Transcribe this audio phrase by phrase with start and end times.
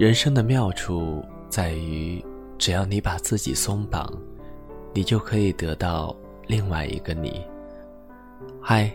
[0.00, 2.24] 人生的妙处在于，
[2.56, 4.10] 只要你把自己松绑，
[4.94, 7.44] 你就可以得到另外一个你。
[8.62, 8.90] 嗨，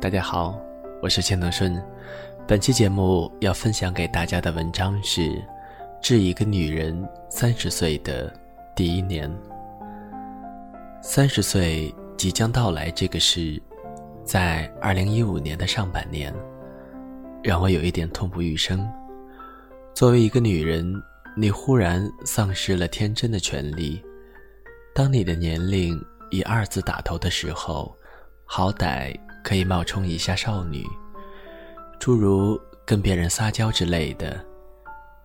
[0.00, 0.58] 大家好，
[1.00, 1.80] 我是钱德顺。
[2.44, 5.20] 本期节目要分享给大家的文章是
[6.02, 8.28] 《致一个女人三十岁的
[8.74, 9.30] 第一年》。
[11.00, 13.62] 三十岁即将到来这个事，
[14.24, 16.34] 在二零一五年的上半年，
[17.44, 18.84] 让我有一点痛不欲生。
[19.94, 21.02] 作为一个女人，
[21.36, 24.00] 你忽然丧失了天真的权利。
[24.94, 27.96] 当你的年龄以二字打头的时候，
[28.44, 30.84] 好歹可以冒充一下少女，
[31.98, 34.44] 诸如跟别人撒娇之类的。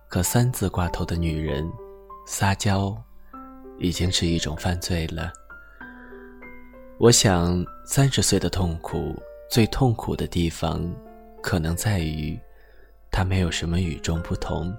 [0.08, 1.70] 可三字挂头的女人，
[2.26, 2.96] 撒娇
[3.78, 5.32] 已经是一种犯罪了。
[6.98, 9.14] 我想，三十岁的痛苦，
[9.48, 10.84] 最痛苦的地方，
[11.40, 12.38] 可能在于。
[13.16, 14.74] 他没有什么与众不同，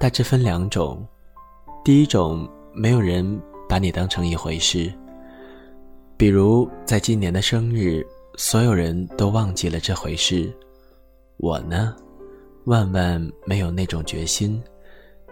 [0.00, 1.06] 大致分两种。
[1.84, 4.90] 第一种，没有人把你当成一回事。
[6.16, 8.02] 比如在今年的生日，
[8.38, 10.50] 所有人都忘记了这回事。
[11.36, 11.94] 我呢，
[12.64, 14.58] 万万没有那种决心，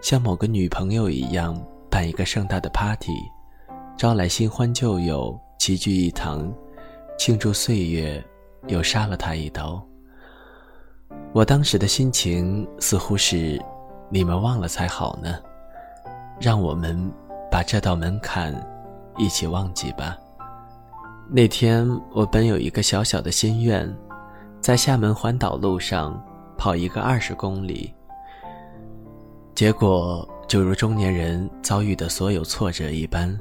[0.01, 1.59] 像某个女朋友一样
[1.89, 3.17] 办一个盛大的 party，
[3.97, 6.53] 招来新欢旧友齐聚一堂，
[7.17, 8.23] 庆祝岁月，
[8.67, 9.83] 又杀了他一刀。
[11.33, 13.59] 我当时的心情似乎是，
[14.09, 15.35] 你们忘了才好呢。
[16.39, 17.11] 让我们
[17.49, 18.53] 把这道门槛
[19.17, 20.17] 一起忘记吧。
[21.29, 23.91] 那天我本有一个小小的心愿，
[24.59, 26.21] 在厦门环岛路上
[26.57, 27.93] 跑一个二十公里。
[29.55, 33.35] 结果就如中年人遭遇的所有挫折一般，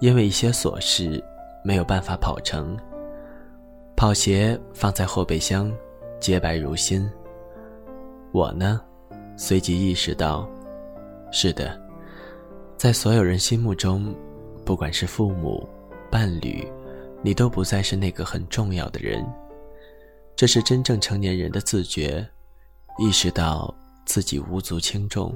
[0.00, 1.22] 因为一些琐事
[1.62, 2.76] 没有办法跑成。
[3.94, 5.72] 跑鞋放在后备箱。
[6.20, 7.08] 洁白如新。
[8.32, 8.80] 我呢，
[9.36, 10.48] 随即意识到，
[11.30, 11.80] 是的，
[12.76, 14.14] 在所有人心目中，
[14.64, 15.66] 不管是父母、
[16.10, 16.66] 伴侣，
[17.22, 19.24] 你都不再是那个很重要的人。
[20.34, 22.26] 这是真正成年人的自觉，
[22.98, 25.34] 意识到自己无足轻重。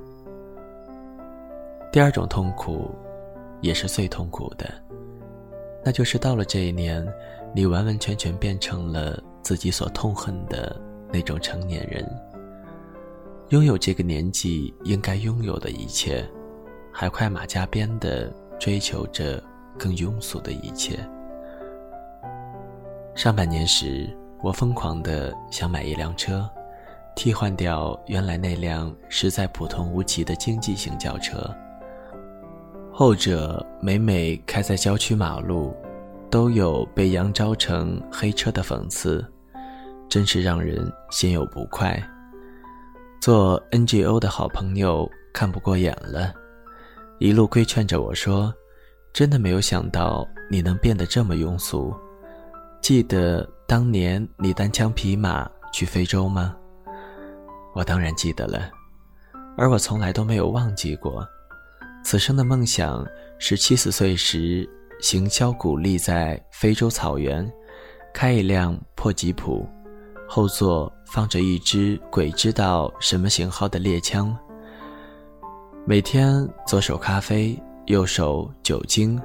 [1.90, 2.90] 第二种痛苦，
[3.62, 4.70] 也是最痛苦的，
[5.82, 7.06] 那就是到了这一年，
[7.54, 9.22] 你完完全全变成了。
[9.42, 10.78] 自己所痛恨的
[11.10, 12.06] 那种成年人，
[13.48, 16.24] 拥有这个年纪应该拥有的一切，
[16.92, 18.30] 还快马加鞭地
[18.60, 19.42] 追求着
[19.78, 20.98] 更庸俗的一切。
[23.14, 26.48] 上半年时，我疯狂地想买一辆车，
[27.16, 31.50] 替换掉原来那辆实在普通无奇的经济型轿车。
[32.92, 35.74] 后者每每开在郊区马路。
[36.30, 39.24] 都有被扬招成黑车的讽刺，
[40.08, 42.00] 真是让人心有不快。
[43.20, 46.32] 做 NGO 的好朋友看不过眼了，
[47.18, 48.54] 一路规劝着我说
[49.12, 51.92] ：“真的没有想到你能变得这么庸俗。
[52.80, 56.56] 记得当年你单枪匹马去非洲吗？”
[57.74, 58.70] 我当然记得了，
[59.56, 61.26] 而我从来都没有忘记过，
[62.04, 63.04] 此生的梦想
[63.38, 64.68] 是七十岁时。
[65.00, 67.50] 行销鼓励在非洲草原
[68.12, 69.66] 开一辆破吉普，
[70.28, 74.36] 后座放着一支鬼知道什么型号的猎枪。
[75.86, 79.20] 每天左手咖啡，右手酒精，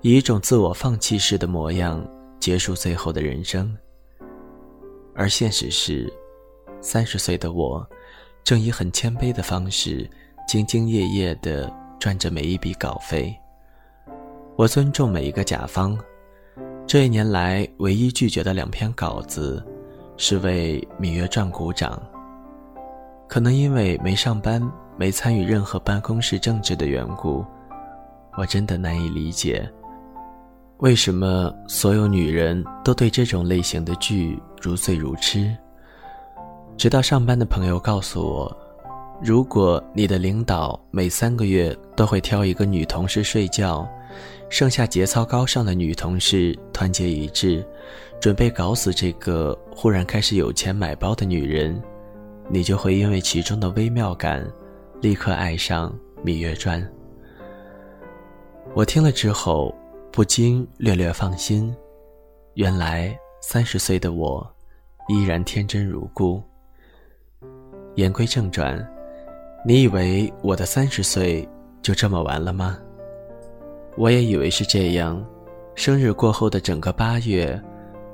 [0.00, 2.02] 以一种自我放弃式的模样
[2.40, 3.76] 结束最后的人生。
[5.14, 6.10] 而现实是，
[6.80, 7.86] 三十岁的我，
[8.42, 10.08] 正以很谦卑的方式，
[10.48, 13.36] 兢兢业业地赚着每一笔稿费。
[14.54, 15.98] 我尊重每一个甲方。
[16.86, 19.64] 这一年来，唯一拒绝的两篇稿子，
[20.18, 22.00] 是为《芈月传》鼓掌。
[23.26, 24.62] 可能因为没上班、
[24.98, 27.42] 没参与任何办公室政治的缘故，
[28.36, 29.66] 我真的难以理解，
[30.78, 35.50] 为什么所有女人都对这种类型的剧如醉如痴。
[36.76, 38.56] 直到上班的朋友告诉我，
[39.22, 43.88] 如果你的领导每三个月都会挑一个女同事睡觉。
[44.52, 47.66] 剩下节操高尚的女同事团结一致，
[48.20, 51.82] 准备搞死这个忽然开始有钱买包的女人，
[52.50, 54.46] 你就会因为其中的微妙感，
[55.00, 55.90] 立刻爱上
[56.22, 56.82] 《芈月传》。
[58.74, 59.74] 我听了之后，
[60.12, 61.74] 不禁略略放心，
[62.52, 64.46] 原来三十岁的我，
[65.08, 66.42] 依然天真如故。
[67.94, 68.86] 言归正传，
[69.66, 71.48] 你以为我的三十岁
[71.80, 72.78] 就这么完了吗？
[73.96, 75.24] 我也以为是这样，
[75.74, 77.60] 生日过后的整个八月，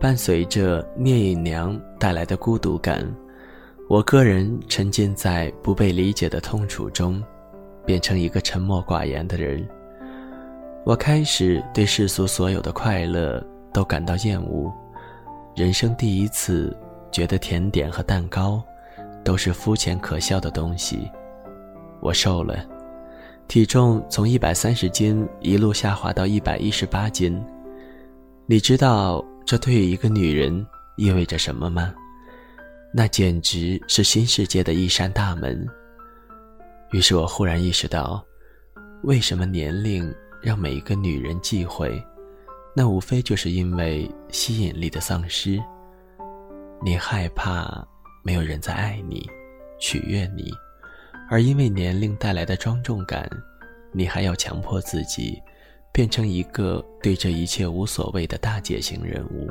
[0.01, 3.07] 伴随着聂隐娘带来的孤独感，
[3.89, 7.23] 我个人沉浸在不被理解的痛楚中，
[7.87, 9.67] 变成一个沉默寡言的人。
[10.85, 14.73] 我开始对世俗所有的快乐都感到厌恶，
[15.55, 16.77] 人生第一次
[17.13, 18.63] 觉得甜点和蛋糕
[19.23, 21.11] 都是肤浅可笑的东西。
[22.01, 22.65] 我瘦了，
[23.49, 27.43] 体重从一百三十斤一路下滑到一百一十八斤。
[28.45, 30.65] 你知道这对于一个女人
[30.99, 31.95] 意味着什么吗？
[32.93, 35.67] 那简直是新世界的一扇大门。
[36.93, 38.23] 于是我忽然意识到，
[39.03, 42.03] 为什么年龄让每一个女人忌讳？
[42.77, 45.59] 那无非就是因为吸引力的丧失。
[46.83, 47.83] 你害怕
[48.23, 49.27] 没有人在爱你，
[49.79, 50.53] 取悦你，
[51.31, 53.29] 而因为年龄带来的庄重感，
[53.93, 55.43] 你还要强迫自己，
[55.93, 59.49] 变成一个对这一切无所谓的大姐型人物。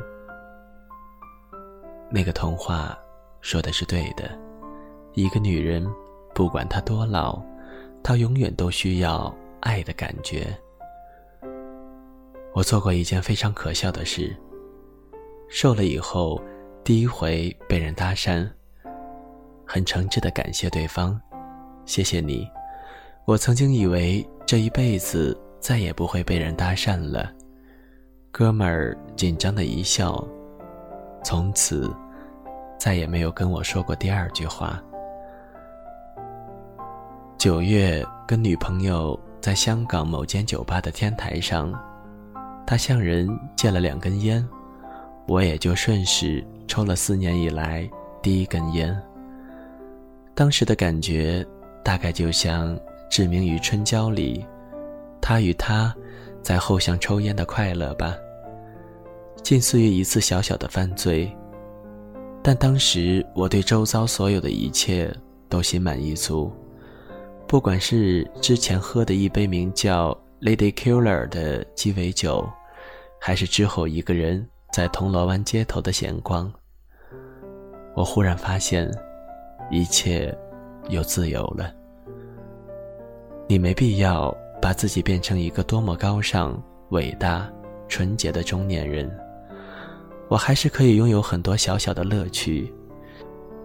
[2.09, 2.97] 那个童话。
[3.39, 4.37] 说的是对的，
[5.13, 5.87] 一个女人，
[6.33, 7.41] 不管她多老，
[8.03, 10.47] 她永远都需要爱的感觉。
[12.53, 14.35] 我做过一件非常可笑的事。
[15.47, 16.41] 瘦了以后，
[16.83, 18.45] 第一回被人搭讪，
[19.65, 21.17] 很诚挚的感谢对方，
[21.87, 22.47] 谢谢你。
[23.25, 27.33] 我曾经以为这一辈子再也不会被人搭讪了。
[28.31, 30.23] 哥们儿紧张的一笑，
[31.23, 31.91] 从此。
[32.79, 34.79] 再也没有跟我说过第二句话。
[37.35, 41.73] 九月跟女朋友在香港某间酒吧的天台上，
[42.67, 44.47] 他向人借了两根烟，
[45.27, 47.89] 我也就顺势抽了四年以来
[48.21, 48.95] 第一根烟。
[50.35, 51.43] 当时的感觉
[51.87, 52.75] 大概就像
[53.09, 54.45] 《志明与春娇》里，
[55.21, 55.95] 他与她
[56.41, 58.13] 在后巷抽烟的快乐吧，
[59.41, 61.33] 近似于一次小小的犯罪。
[62.43, 65.09] 但当时我对周遭所有的一切
[65.47, 66.51] 都心满意足，
[67.47, 70.11] 不管是之前喝的一杯名叫
[70.41, 72.45] Lady Killer 的鸡尾酒，
[73.17, 76.51] 还是之后一个人在铜锣湾街头的闲逛，
[77.95, 78.93] 我忽然发现，
[79.71, 80.37] 一切
[80.89, 81.73] 又自由了。
[83.47, 87.49] 你没必要把自己变成一个多么高尚、伟大、
[87.87, 89.09] 纯洁的中年人。
[90.27, 92.73] 我还是可以拥有很多小小的乐趣，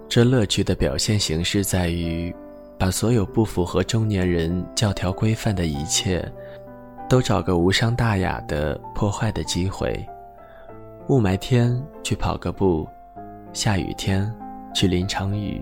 [0.08, 2.32] 这乐趣的表现形式在于，
[2.78, 6.24] 把所有不符合中年人教条规范的一切，
[7.08, 9.92] 都找个无伤大雅的破坏的机会。
[11.08, 12.86] 雾霾天去跑个步，
[13.52, 14.32] 下雨天
[14.72, 15.60] 去淋场雨。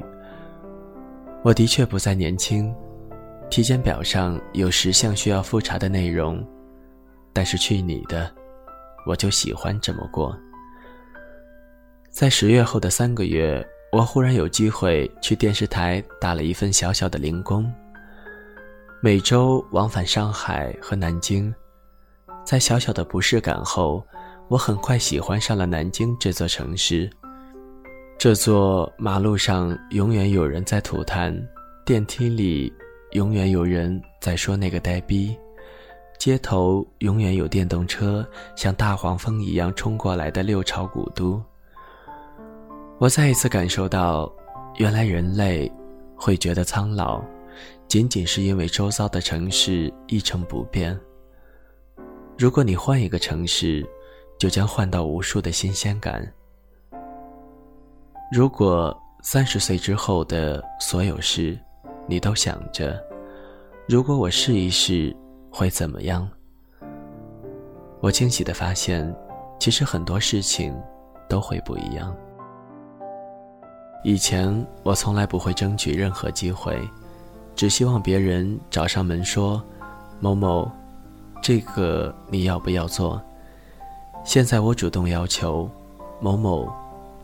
[1.43, 2.75] 我的确不再年轻，
[3.49, 6.47] 体检表上有十项需要复查的内容，
[7.33, 8.31] 但是去你的，
[9.07, 10.37] 我就喜欢这么过。
[12.11, 17.73] 在十月后的三个月，我忽然有机会去电视台打了一份小小的零工，
[19.03, 21.53] 每周往返上海和南京。
[22.45, 24.05] 在小小的不适感后，
[24.49, 27.11] 我很快喜欢上了南京这座城市。
[28.21, 31.35] 这座马路上永远有人在吐痰，
[31.87, 32.71] 电梯里
[33.13, 35.35] 永远有人在说那个呆逼，
[36.19, 38.23] 街头永远有电动车
[38.55, 41.43] 像大黄蜂一样冲过来的六朝古都。
[42.99, 44.31] 我再一次感受到，
[44.77, 45.73] 原来人类
[46.15, 47.25] 会觉得苍老，
[47.89, 50.95] 仅仅是因为周遭的城市一成不变。
[52.37, 53.83] 如果你换一个城市，
[54.39, 56.31] 就将换到无数的新鲜感。
[58.31, 61.59] 如果三十岁之后的所有事，
[62.07, 62.97] 你都想着，
[63.89, 65.15] 如果我试一试
[65.51, 66.29] 会怎么样？
[67.99, 69.13] 我惊喜的发现，
[69.59, 70.73] 其实很多事情
[71.29, 72.15] 都会不一样。
[74.05, 76.81] 以前我从来不会争取任何机会，
[77.57, 79.61] 只希望别人找上门说
[80.21, 80.71] ：“某某，
[81.43, 83.21] 这个你要不要做？”
[84.25, 85.69] 现在我主动要求
[86.23, 86.73] ：“某某，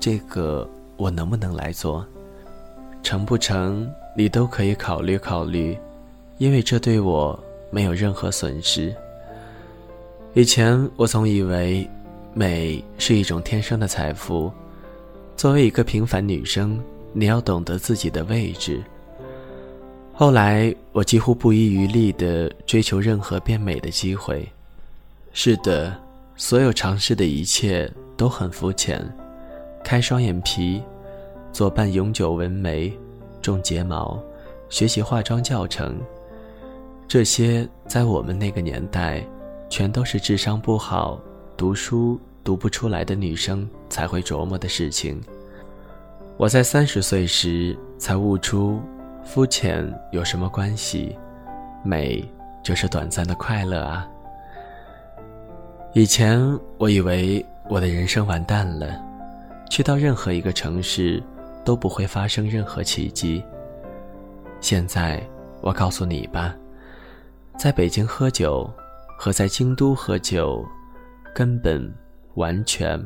[0.00, 2.04] 这个我能不能来做？
[3.02, 5.78] 成不成你都可以考虑考虑，
[6.38, 7.38] 因为这对我
[7.70, 8.94] 没有任何损失。”
[10.34, 11.88] 以前我总以为，
[12.34, 14.52] 美是一种天生的财富。
[15.36, 16.78] 作为一个平凡女生，
[17.12, 18.82] 你要懂得自己的位置。
[20.12, 24.46] 后来，我几乎不遗余力地追求任何变美的机会。
[25.32, 25.94] 是的，
[26.36, 29.02] 所有尝试的一切都很肤浅：
[29.86, 30.82] 开双眼皮，
[31.52, 32.92] 做半永久纹眉，
[33.40, 34.20] 种睫毛，
[34.68, 35.96] 学习化妆教程。
[37.06, 39.24] 这些在我们那个年代，
[39.68, 41.20] 全都是智商不好、
[41.56, 42.18] 读书。
[42.42, 45.20] 读不出来的女生才会琢磨的事情。
[46.36, 48.80] 我在三十岁时才悟出，
[49.24, 51.16] 肤浅有什么关系？
[51.84, 52.24] 美
[52.62, 54.08] 就是短暂的快乐啊！
[55.92, 56.40] 以前
[56.78, 59.00] 我以为我的人生完蛋了，
[59.70, 61.22] 去到任何一个城市
[61.64, 63.42] 都不会发生任何奇迹。
[64.60, 65.22] 现在
[65.60, 66.54] 我告诉你吧，
[67.58, 68.70] 在北京喝酒
[69.18, 70.64] 和在京都喝酒
[71.34, 71.92] 根本
[72.34, 72.98] 完全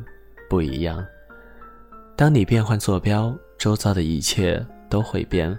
[0.49, 1.05] 不一样。
[2.15, 5.57] 当你变换坐标，周遭的一切都会变。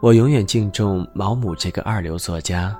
[0.00, 2.78] 我永远敬重毛姆这个二流作家，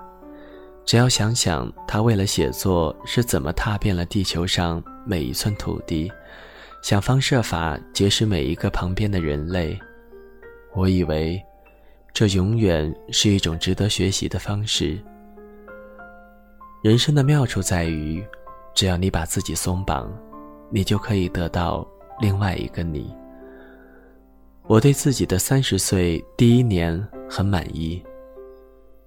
[0.85, 6.11] 只要想想他为了写作是怎么踏遍了地球上每一寸土地，
[6.83, 9.79] 想方设法结识每一个旁边的人类，
[10.75, 11.43] 我以为，
[12.13, 14.99] 这永远是一种值得学习的方式。
[16.83, 18.25] 人生的妙处在于，
[18.75, 20.11] 只要你把自己松绑，
[20.71, 21.87] 你就可以得到。
[22.21, 23.15] 另外一个你，
[24.67, 28.03] 我对自己的三十岁第一年很满意。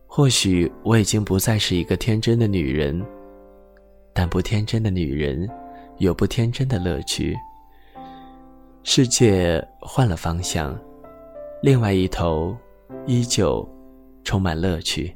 [0.08, 3.06] 或许我已经不再是一个天真的女人，
[4.14, 5.50] 但不天真的女人
[5.98, 7.36] 有不天真的乐趣。
[8.84, 10.78] 世界换了方向，
[11.62, 12.58] 另外一头
[13.06, 13.68] 依旧
[14.24, 15.16] 充满乐趣。